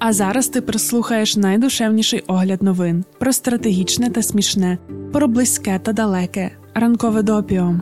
[0.00, 4.78] А зараз ти прислухаєш найдушевніший огляд новин про стратегічне та смішне,
[5.12, 6.50] про близьке та далеке.
[6.74, 7.74] Ранкове допіо.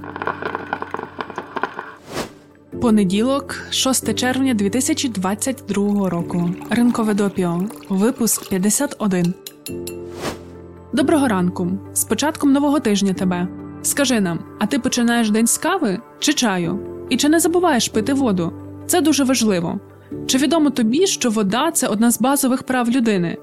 [2.80, 6.50] Понеділок, 6 червня 2022 року.
[6.70, 7.62] Ранкове допіо.
[7.88, 9.34] Випуск 51.
[10.92, 11.70] Доброго ранку.
[11.92, 13.48] З початком нового тижня тебе.
[13.82, 16.78] Скажи нам, а ти починаєш день з кави чи чаю?
[17.10, 18.52] І чи не забуваєш пити воду?
[18.86, 19.80] Це дуже важливо.
[20.26, 23.36] Чи відомо тобі, що вода це одна з базових прав людини?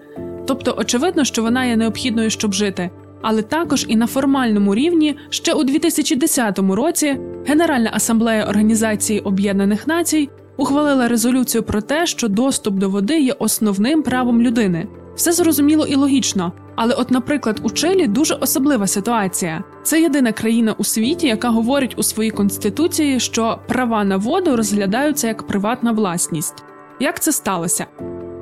[0.48, 2.90] Тобто, очевидно, що вона є необхідною, щоб жити,
[3.22, 10.30] але також і на формальному рівні ще у 2010 році Генеральна асамблея Організації Об'єднаних Націй
[10.58, 14.88] ухвалила резолюцію про те, що доступ до води є основним правом людини.
[15.16, 19.64] Все зрозуміло і логічно, але, от, наприклад, у Чилі дуже особлива ситуація.
[19.84, 25.28] Це єдина країна у світі, яка говорить у своїй конституції, що права на воду розглядаються
[25.28, 26.64] як приватна власність.
[27.00, 27.86] Як це сталося?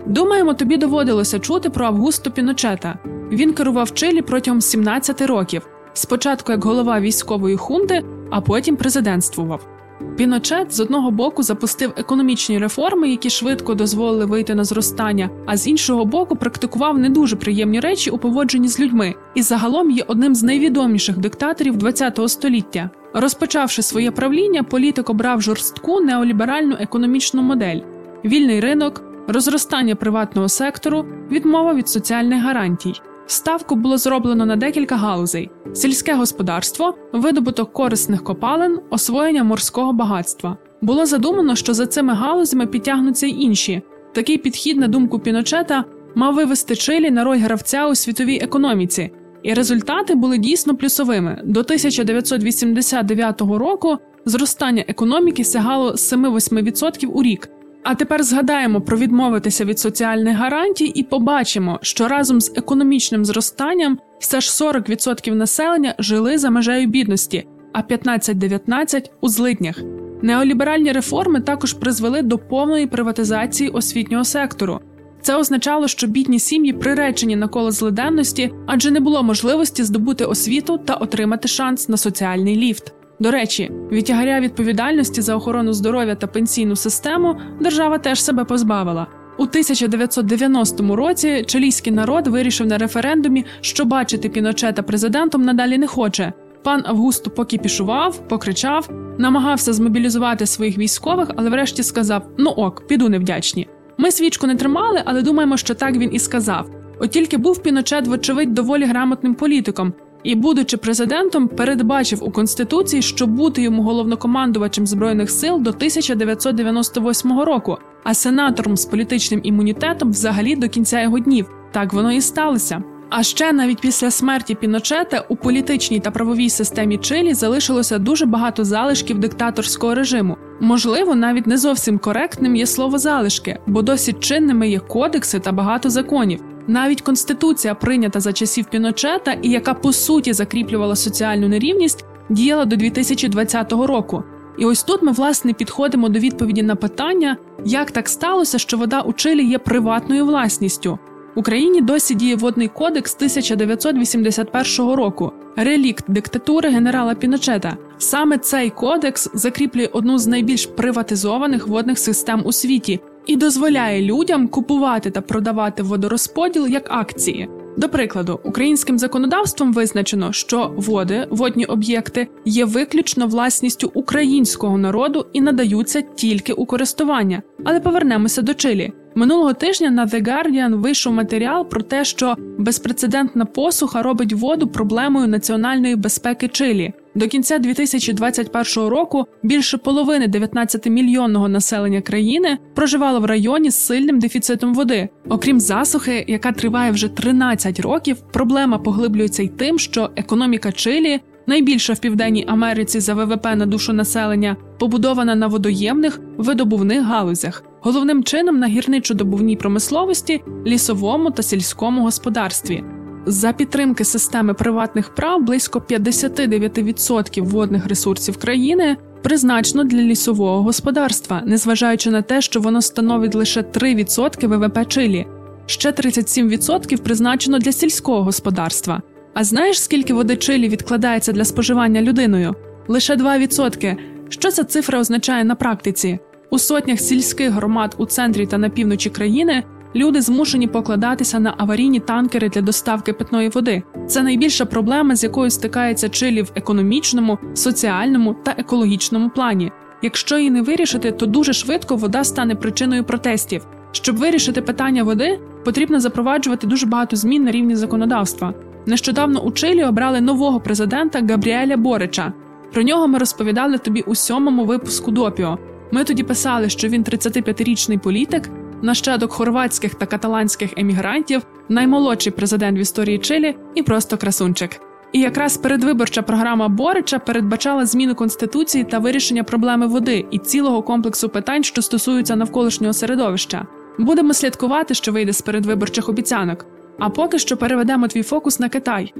[0.06, 3.00] Думаємо, тобі доводилося чути про Августо Піночета.
[3.32, 9.73] Він керував Чилі протягом 17 років, спочатку як голова військової хунти, а потім президентствував.
[10.18, 15.68] Піночет з одного боку запустив економічні реформи, які швидко дозволили вийти на зростання, а з
[15.68, 20.36] іншого боку практикував не дуже приємні речі у поводженні з людьми, і загалом є одним
[20.36, 22.90] з найвідоміших диктаторів ХХ століття.
[23.14, 27.80] Розпочавши своє правління, політик обрав жорстку неоліберальну економічну модель:
[28.26, 33.02] вільний ринок, розростання приватного сектору, відмова від соціальних гарантій.
[33.28, 40.58] Ставку було зроблено на декілька галузей: сільське господарство, видобуток корисних копалин, освоєння морського багатства.
[40.82, 43.82] Було задумано, що за цими галузями підтягнуться й інші.
[44.14, 45.86] Такий підхід, на думку Піночета,
[46.16, 49.12] мав вивести Чилі на роль гравця у світовій економіці,
[49.44, 51.42] і результати були дійсно плюсовими.
[51.44, 57.50] До 1989 року зростання економіки сягало 7-8% у рік.
[57.84, 64.00] А тепер згадаємо про відмовитися від соціальних гарантій і побачимо, що разом з економічним зростанням
[64.20, 69.80] все ж 40% населення жили за межею бідності, а 15-19% у злиднях.
[70.22, 74.80] Неоліберальні реформи також призвели до повної приватизації освітнього сектору.
[75.22, 80.78] Це означало, що бідні сім'ї приречені на коло злиденності, адже не було можливості здобути освіту
[80.78, 82.94] та отримати шанс на соціальний ліфт.
[83.20, 89.08] До речі, від тягаря відповідальності за охорону здоров'я та пенсійну систему держава теж себе позбавила.
[89.38, 96.34] У 1990 році чилійський народ вирішив на референдумі, що бачити Піночета президентом надалі не хоче.
[96.64, 103.10] Пан Августо поки пішував, покричав, намагався змобілізувати своїх військових, але врешті сказав: Ну ок, піду
[103.10, 103.68] невдячні.
[103.98, 106.70] Ми свічку не тримали, але думаємо, що так він і сказав.
[107.00, 113.28] От тільки був Піночет, вочевидь, доволі грамотним політиком, і, будучи президентом, передбачив у конституції, що
[113.28, 120.70] бути йому головнокомандувачем збройних сил до 1998 року, а сенатором з політичним імунітетом взагалі до
[120.70, 121.50] кінця його днів.
[121.72, 122.84] Так воно і сталося.
[123.16, 128.66] А ще навіть після смерті Піночета у політичній та правовій системі Чилі залишилося дуже багато
[128.66, 130.38] залишків диктаторського режиму.
[130.60, 135.90] Можливо, навіть не зовсім коректним є слово залишки, бо досить чинними є кодекси та багато
[135.90, 136.44] законів.
[136.68, 142.76] Навіть конституція, прийнята за часів Піночета, і яка по суті закріплювала соціальну нерівність, діяла до
[142.76, 144.24] 2020 року.
[144.58, 149.02] І ось тут ми власне підходимо до відповіді на питання, як так сталося, що вода
[149.02, 151.00] у Чилі є приватною власністю.
[151.36, 157.78] В Україні досі діє водний кодекс 1981 року, релікт диктатури генерала Піночета.
[157.98, 164.48] Саме цей кодекс закріплює одну з найбільш приватизованих водних систем у світі і дозволяє людям
[164.48, 167.50] купувати та продавати водорозподіл як акції.
[167.78, 175.42] До прикладу, українським законодавством визначено, що води, водні об'єкти є виключно власністю українського народу і
[175.42, 177.42] надаються тільки у користування.
[177.64, 178.94] Але повернемося до Чилі.
[179.16, 185.28] Минулого тижня на The Guardian вийшов матеріал про те, що безпрецедентна посуха робить воду проблемою
[185.28, 186.94] національної безпеки Чилі.
[187.16, 194.74] До кінця 2021 року більше половини 19-мільйонного населення країни проживало в районі з сильним дефіцитом
[194.74, 195.10] води.
[195.30, 201.94] Окрім засухи, яка триває вже 13 років, проблема поглиблюється й тим, що економіка Чилі найбільша
[201.94, 208.60] в південній Америці за ВВП на душу населення, побудована на водоємних видобувних галузях, головним чином
[208.60, 212.84] на гірничо-добувній промисловості, лісовому та сільському господарстві.
[213.26, 222.12] За підтримки системи приватних прав близько 59% водних ресурсів країни призначено для лісового господарства, незважаючи
[222.12, 225.28] на те, що воно становить лише 3% ВВП Чилі.
[225.66, 229.02] Ще 37% призначено для сільського господарства.
[229.34, 232.56] А знаєш, скільки води Чилі відкладається для споживання людиною?
[232.88, 233.98] Лише 2%.
[234.30, 236.20] Що ця цифра означає на практиці?
[236.50, 239.64] У сотнях сільських громад у центрі та на півночі країни
[239.96, 243.84] люди змушені покладатися на аварійні танкери для доставки питної води.
[244.08, 249.72] Це найбільша проблема, з якою стикається Чилі в економічному, соціальному та екологічному плані.
[250.02, 253.66] Якщо її не вирішити, то дуже швидко вода стане причиною протестів.
[253.92, 258.54] Щоб вирішити питання води, потрібно запроваджувати дуже багато змін на рівні законодавства.
[258.86, 262.34] Нещодавно у Чилі обрали нового президента Габріеля Борича.
[262.74, 265.58] Про нього ми розповідали тобі у сьомому випуску допіо.
[265.92, 268.50] Ми тоді писали, що він 35-річний політик,
[268.84, 274.80] нащадок хорватських та каталанських емігрантів, наймолодший президент в історії Чилі і просто красунчик.
[275.12, 281.30] І якраз передвиборча програма Борича передбачала зміну конституції та вирішення проблеми води і цілого комплексу
[281.30, 283.68] питань, що стосуються навколишнього середовища.
[284.00, 286.66] Будемо слідкувати, що вийде з передвиборчих обіцянок.
[287.00, 289.14] А поки що переведемо твій фокус на Китай.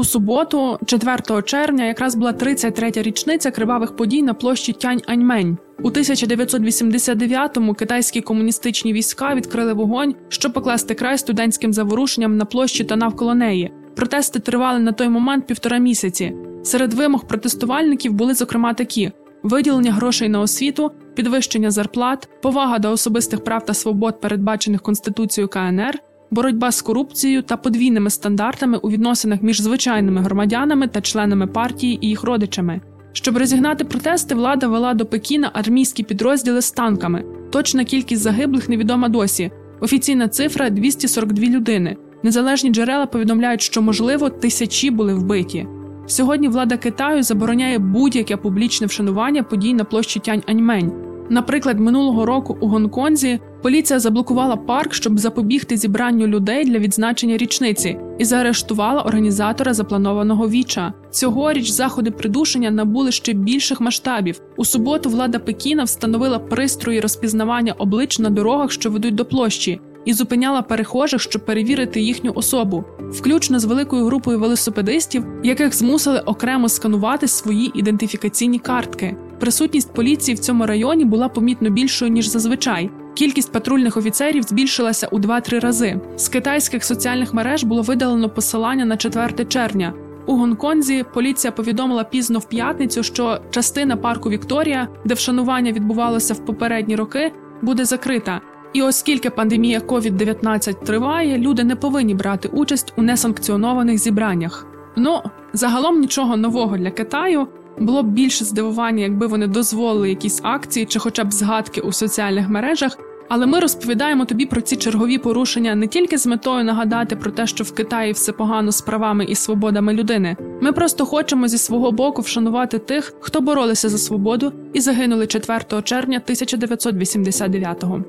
[0.00, 5.58] У суботу, 4 червня, якраз була 33-я річниця кривавих подій на площі Тянь Аньмень.
[5.82, 12.96] У 1989-му китайські комуністичні війська відкрили вогонь, щоб покласти край студентським заворушенням на площі та
[12.96, 13.72] навколо неї.
[13.96, 16.34] Протести тривали на той момент півтора місяці.
[16.62, 19.12] Серед вимог протестувальників були, зокрема, такі:
[19.42, 25.98] виділення грошей на освіту, підвищення зарплат, повага до особистих прав та свобод, передбачених Конституцією КНР,
[26.30, 32.08] боротьба з корупцією та подвійними стандартами у відносинах між звичайними громадянами та членами партії і
[32.08, 32.80] їх родичами.
[33.12, 37.24] Щоб розігнати протести, влада вела до Пекіна армійські підрозділи з танками.
[37.50, 39.50] Точна кількість загиблих невідома досі.
[39.80, 41.96] Офіційна цифра 242 людини.
[42.22, 45.66] Незалежні джерела повідомляють, що можливо тисячі були вбиті.
[46.06, 51.09] Сьогодні влада Китаю забороняє будь-яке публічне вшанування подій на площі Тянь Аньмень.
[51.30, 57.98] Наприклад, минулого року у Гонконзі поліція заблокувала парк, щоб запобігти зібранню людей для відзначення річниці,
[58.18, 60.92] і заарештувала організатора запланованого віча.
[61.10, 64.40] Цьогоріч заходи придушення набули ще більших масштабів.
[64.56, 70.12] У суботу влада Пекіна встановила пристрої розпізнавання облич на дорогах, що ведуть до площі і
[70.12, 77.28] зупиняла перехожих, щоб перевірити їхню особу, включно з великою групою велосипедистів, яких змусили окремо сканувати
[77.28, 79.16] свої ідентифікаційні картки.
[79.40, 82.90] Присутність поліції в цьому районі була помітно більшою ніж зазвичай.
[83.14, 86.00] Кількість патрульних офіцерів збільшилася у 2-3 рази.
[86.16, 89.92] З китайських соціальних мереж було видалено посилання на 4 червня.
[90.26, 96.44] У Гонконзі поліція повідомила пізно в п'ятницю, що частина парку Вікторія, де вшанування відбувалося в
[96.44, 97.32] попередні роки,
[97.62, 98.40] буде закрита.
[98.72, 104.66] І оскільки пандемія COVID-19 триває, люди не повинні брати участь у несанкціонованих зібраннях.
[104.96, 105.20] Ну
[105.52, 107.48] загалом нічого нового для Китаю.
[107.80, 112.48] Було б більше здивування, якби вони дозволили якісь акції чи, хоча б згадки у соціальних
[112.48, 112.98] мережах.
[113.28, 117.46] Але ми розповідаємо тобі про ці чергові порушення не тільки з метою нагадати про те,
[117.46, 120.36] що в Китаї все погано з правами і свободами людини.
[120.60, 125.82] Ми просто хочемо зі свого боку вшанувати тих, хто боролися за свободу і загинули 4
[125.84, 128.04] червня 1989-го.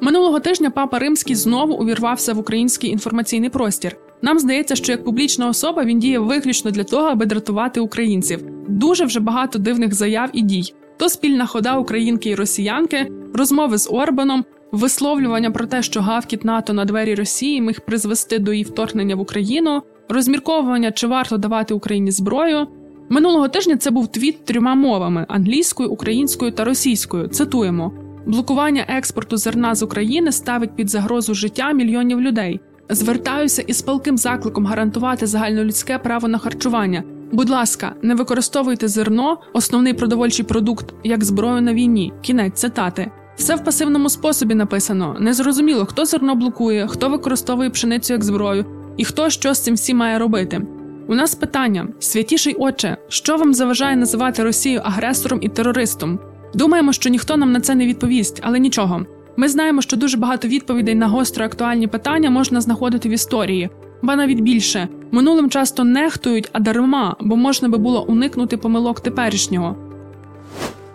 [0.00, 3.96] Минулого тижня папа Римський знову увірвався в український інформаційний простір.
[4.22, 8.44] Нам здається, що як публічна особа він діє виключно для того, аби дратувати українців.
[8.68, 10.74] Дуже вже багато дивних заяв і дій.
[10.96, 16.72] То спільна хода українки і росіянки, розмови з Орбаном, висловлювання про те, що гавкіт НАТО
[16.72, 22.10] на двері Росії міг призвести до її вторгнення в Україну, розмірковування, чи варто давати Україні
[22.10, 22.66] зброю.
[23.08, 27.28] Минулого тижня це був твіт трьома мовами англійською, українською та російською.
[27.28, 27.92] Цитуємо.
[28.26, 32.60] Блокування експорту зерна з України ставить під загрозу життя мільйонів людей.
[32.88, 37.02] Звертаюся із палким закликом гарантувати загальнолюдське право на харчування.
[37.32, 42.12] Будь ласка, не використовуйте зерно, основний продовольчий продукт, як зброю на війні.
[42.22, 43.10] Кінець цитати.
[43.36, 45.16] Все в пасивному способі написано.
[45.20, 48.64] Незрозуміло, хто зерно блокує, хто використовує пшеницю як зброю,
[48.96, 50.62] і хто що з цим всім має робити.
[51.08, 56.18] У нас питання: святіший отче, що вам заважає називати Росію агресором і терористом?
[56.54, 59.06] Думаємо, що ніхто нам на це не відповість, але нічого.
[59.36, 63.70] Ми знаємо, що дуже багато відповідей на гостро актуальні питання можна знаходити в історії,
[64.02, 69.76] ба навіть більше минулим часто нехтують, а дарма, бо можна би було уникнути помилок теперішнього.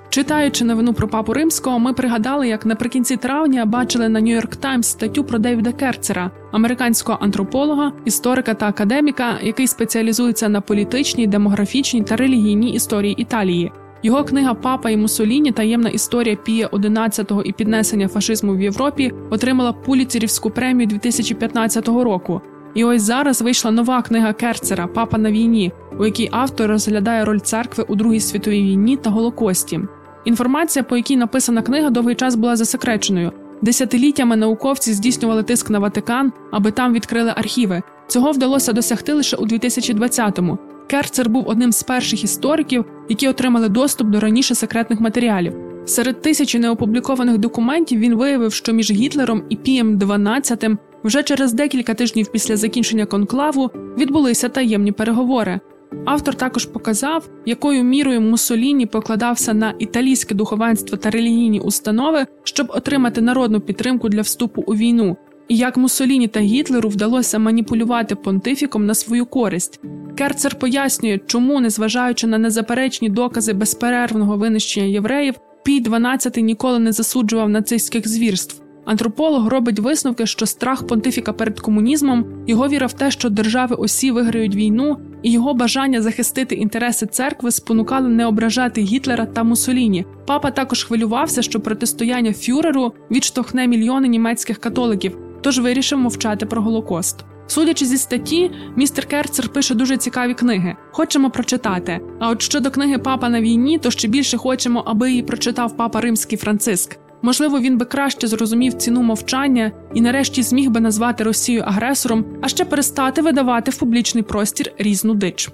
[0.10, 5.24] Читаючи новину про папу римського, ми пригадали, як наприкінці травня бачили на Нью-Йорк Таймс статтю
[5.24, 12.74] про Девіда Керцера, американського антрополога, історика та академіка, який спеціалізується на політичній, демографічній та релігійній
[12.74, 13.72] історії Італії.
[14.03, 19.74] Його книга Папа і Мусоліні таємна історія Пія XI і піднесення фашизму в Європі отримала
[19.74, 22.41] Пуліцерівську премію 2015 року.
[22.75, 27.39] І ось зараз вийшла нова книга Керцера Папа на війні, у якій автор розглядає роль
[27.39, 29.79] церкви у Другій світовій війні та Голокості.
[30.25, 33.32] Інформація, по якій написана книга, довгий час була засекреченою.
[33.62, 37.82] Десятиліттями науковці здійснювали тиск на Ватикан, аби там відкрили архіви.
[38.08, 40.58] Цього вдалося досягти лише у 2020-му.
[40.89, 45.53] Керцер був одним з перших істориків, які отримали доступ до раніше секретних матеріалів.
[45.86, 50.65] Серед тисячі неопублікованих документів він виявив, що між Гітлером і Пієм 12
[51.03, 55.60] вже через декілька тижнів після закінчення конклаву відбулися таємні переговори.
[56.05, 63.22] Автор також показав, якою мірою Муссоліні покладався на італійське духовенство та релігійні установи, щоб отримати
[63.22, 65.17] народну підтримку для вступу у війну,
[65.48, 69.79] і як Муссоліні та Гітлеру вдалося маніпулювати понтифіком на свою користь.
[70.19, 77.49] Керцер пояснює, чому, незважаючи на незаперечні докази безперервного винищення євреїв, Пій 12 ніколи не засуджував
[77.49, 78.61] нацистських звірств.
[78.85, 84.11] Антрополог робить висновки, що страх понтифіка перед комунізмом, його віра в те, що держави осі
[84.11, 90.05] виграють війну, і його бажання захистити інтереси церкви спонукали не ображати Гітлера та Мусоліні.
[90.27, 97.25] Папа також хвилювався, що протистояння фюреру відштовхне мільйони німецьких католиків, тож вирішив мовчати про Голокост.
[97.50, 100.75] Судячи зі статті, містер Керцер пише дуже цікаві книги.
[100.91, 102.00] Хочемо прочитати.
[102.20, 106.01] А от щодо книги Папа на війні, то ще більше хочемо, аби її прочитав папа
[106.01, 106.98] Римський Франциск.
[107.22, 112.48] Можливо, він би краще зрозумів ціну мовчання і, нарешті, зміг би назвати Росію агресором, а
[112.48, 115.50] ще перестати видавати в публічний простір різну дич.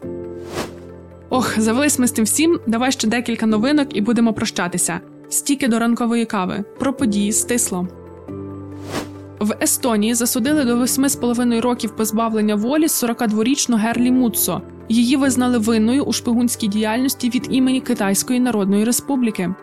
[1.30, 2.60] Ох, завелись ми з тим всім.
[2.68, 5.00] Давай ще декілька новинок і будемо прощатися.
[5.30, 7.88] Стіки до ранкової кави про події стисло.
[9.46, 14.62] В Естонії засудили до 8,5 років позбавлення волі 42-річну Герлі Муцо.
[14.90, 19.54] Її визнали винною у шпигунській діяльності від імені Китайської Народної Республіки.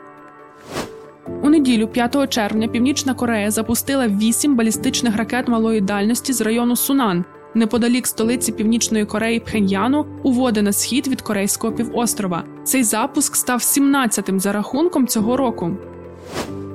[1.43, 7.25] У неділю, 5 червня, Північна Корея запустила вісім балістичних ракет малої дальності з району Сунан
[7.55, 12.45] неподалік столиці Північної Кореї Пхеньяну у води на схід від Корейського півострова.
[12.65, 15.77] Цей запуск став 17-тим за рахунком цього року.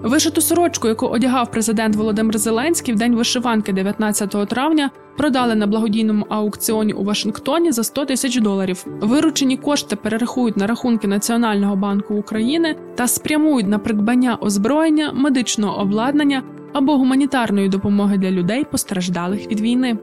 [0.04, 6.26] Вишиту сорочку, яку одягав президент Володимир Зеленський в день вишиванки 19 травня, продали на благодійному
[6.30, 8.86] аукціоні у Вашингтоні за 100 тисяч доларів.
[9.02, 16.44] Виручені кошти перерахують на рахунки Національного банку України та спрямують на придбання озброєння, медичного обладнання
[16.74, 19.98] або гуманітарної допомоги для людей, постраждалих від війни.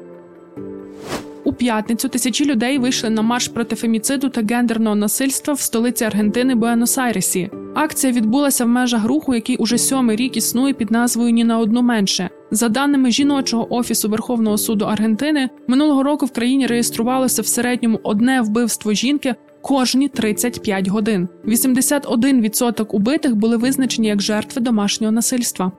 [1.59, 7.51] П'ятницю тисячі людей вийшли на марш проти феміциду та гендерного насильства в столиці Аргентини Буенос-Айресі.
[7.75, 11.83] Акція відбулася в межах руху, який уже сьомий рік існує під назвою Ні на одну
[11.83, 12.31] менше.
[12.51, 18.41] За даними жіночого офісу Верховного суду Аргентини, минулого року в країні реєструвалося в середньому одне
[18.41, 21.29] вбивство жінки кожні 35 годин.
[21.47, 25.73] 81% убитих були визначені як жертви домашнього насильства.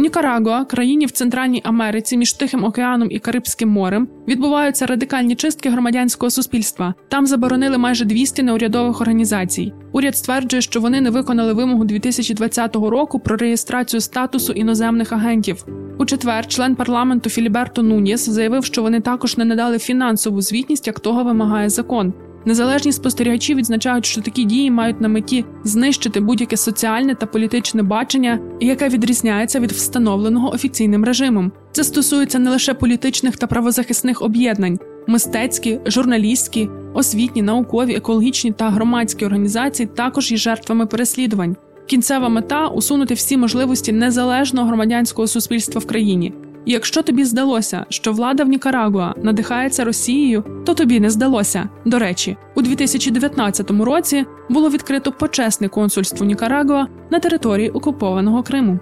[0.00, 6.30] Нікарагуа, країні в Центральній Америці між Тихим океаном і Карибським морем, відбуваються радикальні чистки громадянського
[6.30, 6.94] суспільства.
[7.08, 9.72] Там заборонили майже 200 неурядових організацій.
[9.92, 15.64] Уряд стверджує, що вони не виконали вимогу 2020 року про реєстрацію статусу іноземних агентів.
[15.98, 21.00] У четвер член парламенту Філіберто Нуніс заявив, що вони також не надали фінансову звітність, як
[21.00, 22.12] того вимагає закон.
[22.44, 28.38] Незалежні спостерігачі відзначають, що такі дії мають на меті знищити будь-яке соціальне та політичне бачення,
[28.60, 31.52] яке відрізняється від встановленого офіційним режимом.
[31.72, 39.26] Це стосується не лише політичних та правозахисних об'єднань, мистецькі, журналістські, освітні, наукові, екологічні та громадські
[39.26, 41.56] організації також є жертвами переслідувань.
[41.86, 46.32] Кінцева мета усунути всі можливості незалежного громадянського суспільства в країні.
[46.66, 51.68] Якщо тобі здалося, що влада в Нікарагуа надихається Росією, то тобі не здалося.
[51.84, 58.78] До речі, у 2019 році було відкрито почесне консульство Нікарагуа на території окупованого Криму.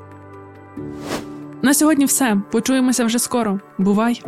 [1.63, 2.37] На сьогодні все.
[2.51, 3.61] Почуємося вже скоро.
[3.79, 4.23] Бувай!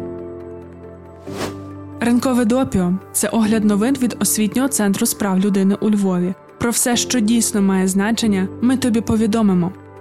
[2.00, 6.34] Ринкове допіо це огляд новин від освітнього центру справ людини у Львові.
[6.58, 9.72] Про все, що дійсно має значення, ми тобі повідомимо.